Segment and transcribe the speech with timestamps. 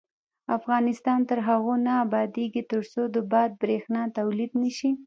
[0.57, 4.91] افغانستان تر هغو نه ابادیږي، ترڅو د باد بریښنا تولید نشي.